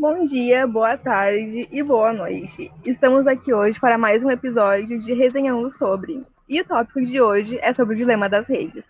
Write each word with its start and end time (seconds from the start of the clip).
Bom 0.00 0.24
dia, 0.24 0.66
boa 0.66 0.96
tarde 0.96 1.68
e 1.70 1.82
boa 1.82 2.10
noite. 2.10 2.72
Estamos 2.86 3.26
aqui 3.26 3.52
hoje 3.52 3.78
para 3.78 3.98
mais 3.98 4.24
um 4.24 4.30
episódio 4.30 4.98
de 4.98 5.12
Resenhando 5.12 5.68
sobre. 5.68 6.24
E 6.48 6.58
o 6.58 6.64
tópico 6.64 7.02
de 7.02 7.20
hoje 7.20 7.58
é 7.60 7.74
sobre 7.74 7.92
o 7.92 7.98
dilema 7.98 8.26
das 8.26 8.46
redes. 8.46 8.86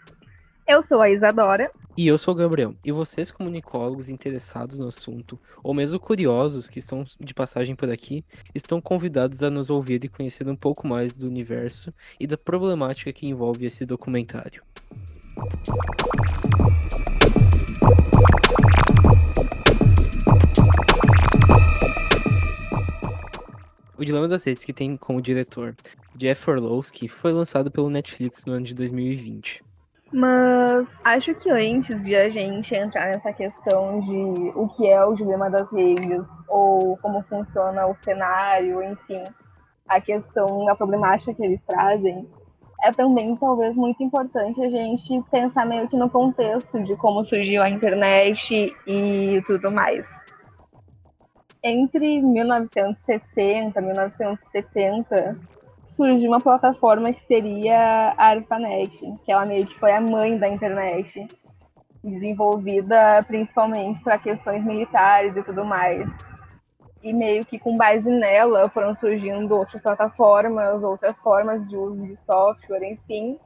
Eu 0.68 0.84
sou 0.84 1.02
a 1.02 1.11
Isadora. 1.11 1.68
E 1.96 2.07
eu 2.07 2.16
sou 2.16 2.32
o 2.32 2.36
Gabriel. 2.36 2.77
E 2.84 2.93
vocês, 2.93 3.32
comunicólogos 3.32 4.09
interessados 4.09 4.79
no 4.79 4.86
assunto, 4.86 5.36
ou 5.64 5.75
mesmo 5.75 5.98
curiosos 5.98 6.68
que 6.68 6.79
estão 6.79 7.04
de 7.18 7.34
passagem 7.34 7.74
por 7.74 7.90
aqui, 7.90 8.24
estão 8.54 8.80
convidados 8.80 9.42
a 9.42 9.50
nos 9.50 9.68
ouvir 9.68 10.04
e 10.04 10.08
conhecer 10.08 10.48
um 10.48 10.54
pouco 10.54 10.86
mais 10.86 11.12
do 11.12 11.27
universo 11.27 11.92
e 12.20 12.27
da 12.27 12.38
problemática 12.38 13.12
que 13.12 13.27
envolve 13.27 13.66
esse 13.66 13.84
documentário. 13.84 14.62
O 24.00 24.04
Dilema 24.04 24.27
das 24.27 24.45
Redes, 24.45 24.64
que 24.64 24.72
tem 24.72 24.96
como 24.96 25.21
diretor 25.21 25.77
Jeff 26.17 26.50
Orlowski, 26.50 27.07
foi 27.07 27.35
lançado 27.35 27.71
pelo 27.71 27.91
Netflix 27.91 28.46
no 28.46 28.54
ano 28.54 28.64
de 28.64 28.75
2020. 28.75 29.63
Mas 30.11 30.89
acho 31.04 31.35
que 31.35 31.50
antes 31.50 32.03
de 32.03 32.17
a 32.17 32.31
gente 32.31 32.75
entrar 32.75 33.08
nessa 33.11 33.31
questão 33.31 34.00
de 34.00 34.53
o 34.55 34.69
que 34.69 34.89
é 34.89 35.05
o 35.05 35.14
dilema 35.14 35.50
das 35.50 35.70
redes, 35.70 36.25
ou 36.48 36.97
como 37.03 37.22
funciona 37.25 37.86
o 37.86 37.97
cenário, 38.03 38.83
enfim, 38.83 39.22
a 39.86 40.00
questão, 40.00 40.67
a 40.70 40.75
problemática 40.75 41.34
que 41.34 41.44
eles 41.44 41.61
trazem, 41.69 42.27
é 42.83 42.91
também 42.92 43.36
talvez 43.36 43.77
muito 43.77 44.03
importante 44.03 44.62
a 44.62 44.70
gente 44.70 45.22
pensar 45.30 45.67
meio 45.67 45.86
que 45.89 45.97
no 45.98 46.08
contexto 46.08 46.83
de 46.83 46.97
como 46.97 47.22
surgiu 47.22 47.62
a 47.62 47.69
internet 47.69 48.75
e 48.86 49.42
tudo 49.47 49.70
mais. 49.70 50.08
Entre 51.62 52.22
1960 52.22 53.78
e 53.78 53.83
1970, 53.83 55.36
surgiu 55.84 56.30
uma 56.30 56.41
plataforma 56.41 57.12
que 57.12 57.27
seria 57.27 58.14
a 58.17 58.28
ARPANET, 58.28 58.98
que 59.25 59.30
ela 59.30 59.44
meio 59.44 59.67
que 59.67 59.78
foi 59.78 59.92
a 59.92 60.00
mãe 60.00 60.39
da 60.39 60.48
internet, 60.48 61.28
desenvolvida 62.02 63.22
principalmente 63.27 64.02
para 64.02 64.17
questões 64.17 64.64
militares 64.64 65.36
e 65.36 65.42
tudo 65.42 65.62
mais. 65.62 66.08
E 67.02 67.12
meio 67.12 67.44
que 67.44 67.58
com 67.58 67.77
base 67.77 68.08
nela 68.08 68.69
foram 68.70 68.95
surgindo 68.97 69.55
outras 69.55 69.83
plataformas, 69.83 70.83
outras 70.83 71.14
formas 71.19 71.67
de 71.69 71.77
uso 71.77 72.06
de 72.06 72.17
software, 72.22 72.91
enfim, 72.91 73.39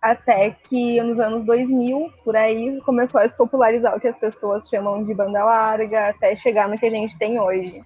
até 0.00 0.50
que 0.50 1.00
nos 1.02 1.18
anos 1.18 1.44
2000, 1.44 2.12
por 2.24 2.36
aí, 2.36 2.80
começou 2.82 3.20
a 3.20 3.28
se 3.28 3.36
popularizar 3.36 3.96
o 3.96 4.00
que 4.00 4.08
as 4.08 4.16
pessoas 4.16 4.68
chamam 4.68 5.04
de 5.04 5.14
banda 5.14 5.44
larga, 5.44 6.08
até 6.08 6.36
chegar 6.36 6.68
no 6.68 6.78
que 6.78 6.86
a 6.86 6.90
gente 6.90 7.18
tem 7.18 7.40
hoje 7.40 7.84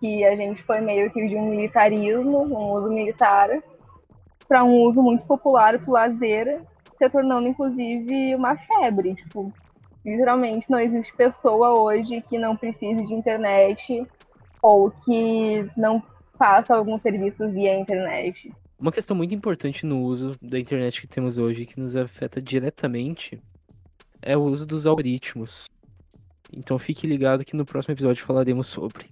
que 0.00 0.24
a 0.24 0.34
gente 0.34 0.62
foi 0.64 0.80
meio 0.80 1.10
que 1.10 1.28
de 1.28 1.36
um 1.36 1.50
militarismo, 1.50 2.42
um 2.42 2.72
uso 2.72 2.88
militar, 2.88 3.50
para 4.48 4.64
um 4.64 4.80
uso 4.80 5.02
muito 5.02 5.24
popular 5.26 5.78
para 5.78 5.90
o 5.90 5.92
lazer, 5.92 6.62
se 6.96 7.08
tornando 7.10 7.46
inclusive 7.46 8.34
uma 8.34 8.56
febre. 8.56 9.14
Tipo, 9.14 9.52
literalmente 10.04 10.70
não 10.70 10.80
existe 10.80 11.14
pessoa 11.14 11.78
hoje 11.78 12.22
que 12.22 12.38
não 12.38 12.56
precise 12.56 13.06
de 13.06 13.14
internet 13.14 14.06
ou 14.62 14.90
que 14.90 15.70
não 15.76 16.02
faça 16.38 16.74
algum 16.74 16.98
serviço 16.98 17.48
via 17.50 17.78
internet. 17.78 18.50
Uma 18.80 18.90
questão 18.90 19.14
muito 19.14 19.34
importante 19.34 19.84
no 19.84 20.00
uso 20.02 20.34
da 20.40 20.58
internet 20.58 21.02
que 21.02 21.06
temos 21.06 21.36
hoje, 21.36 21.66
que 21.66 21.78
nos 21.78 21.94
afeta 21.94 22.40
diretamente, 22.40 23.38
é 24.22 24.34
o 24.34 24.42
uso 24.42 24.64
dos 24.64 24.86
algoritmos. 24.86 25.68
Então 26.50 26.78
fique 26.78 27.06
ligado 27.06 27.44
que 27.44 27.54
no 27.54 27.66
próximo 27.66 27.92
episódio 27.92 28.24
falaremos 28.24 28.68
sobre. 28.68 29.10